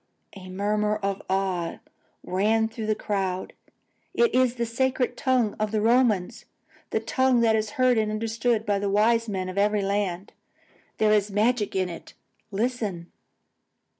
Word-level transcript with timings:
"_A 0.47 0.49
murmur 0.49 0.95
of 1.03 1.21
awe 1.29 1.77
ran 2.23 2.67
through 2.67 2.87
the 2.87 2.95
crowd. 2.95 3.53
"It 4.15 4.33
is 4.33 4.55
the 4.55 4.65
sacred 4.65 5.15
tongue 5.15 5.53
of 5.59 5.69
the 5.71 5.79
Romans: 5.79 6.45
the 6.89 6.99
tongue 6.99 7.41
that 7.41 7.55
is 7.55 7.69
heard 7.77 7.99
and 7.99 8.11
understood 8.11 8.65
by 8.65 8.79
the 8.79 8.89
wise 8.89 9.29
men 9.29 9.47
of 9.47 9.59
every 9.59 9.83
land. 9.83 10.33
There 10.97 11.13
is 11.13 11.29
magic 11.29 11.75
in 11.75 11.87
it. 11.87 12.15
Listen!" 12.49 13.11